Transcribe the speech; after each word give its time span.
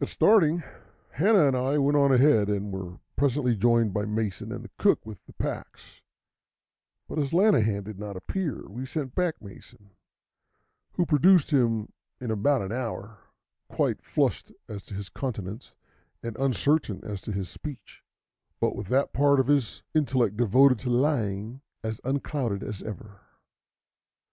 At 0.00 0.08
starting, 0.08 0.64
Hanna 1.10 1.46
and 1.46 1.56
I 1.56 1.78
went 1.78 1.96
on 1.96 2.12
ahead, 2.12 2.48
and 2.48 2.72
were 2.72 2.98
presently 3.14 3.54
joined 3.54 3.94
by 3.94 4.06
Mason 4.06 4.50
and 4.50 4.64
the 4.64 4.70
cook 4.76 5.06
with 5.06 5.24
the 5.26 5.32
packs; 5.34 6.00
but 7.08 7.16
as 7.20 7.32
Lanahan 7.32 7.84
did 7.84 7.96
not 7.96 8.16
appear, 8.16 8.68
we 8.68 8.84
sent 8.84 9.14
back 9.14 9.40
Mason, 9.40 9.90
who 10.94 11.06
produced 11.06 11.52
him 11.52 11.92
in 12.20 12.32
about 12.32 12.60
an 12.60 12.72
hour, 12.72 13.18
quite 13.68 14.02
flushed 14.02 14.50
as 14.68 14.82
to 14.86 14.94
his 14.94 15.08
countenance 15.08 15.76
and 16.24 16.36
uncertain 16.38 17.00
as 17.04 17.20
to 17.20 17.30
his 17.30 17.48
speech, 17.48 18.02
but 18.58 18.74
with 18.74 18.88
that 18.88 19.12
part 19.12 19.38
of 19.38 19.46
his 19.46 19.84
intellect 19.94 20.36
devoted 20.36 20.80
to 20.80 20.90
lying 20.90 21.60
as 21.84 22.00
unclouded 22.02 22.64
as 22.64 22.82
ever. 22.82 23.20